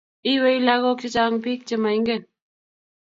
Iywei 0.31 0.59
lagok 0.67 0.97
che 1.01 1.07
chang' 1.15 1.39
biik 1.43 1.61
che 1.67 1.75
maingen 1.83 2.23